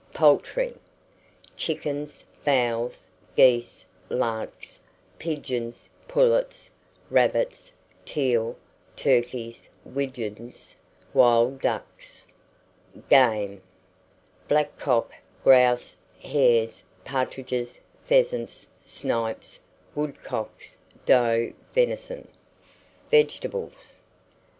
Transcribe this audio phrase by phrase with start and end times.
[0.15, 0.73] POULTRY.
[1.55, 3.05] Chickens, fowls,
[3.35, 4.79] geese, larks,
[5.19, 6.71] pigeons, pullets,
[7.11, 7.71] rabbits,
[8.03, 8.55] teal,
[8.95, 10.75] turkeys, widgeons,
[11.13, 12.25] wild ducks.
[13.11, 13.61] GAME.
[14.47, 15.11] Blackcock,
[15.43, 19.59] grouse, hares, partridges, pheasants, snipes,
[19.93, 22.27] woodcocks, doe venison.
[23.11, 23.99] VEGETABLES.